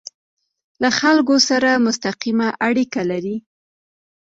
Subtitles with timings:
[0.81, 3.37] له خلکو سره مستقیمه اړیکه لري.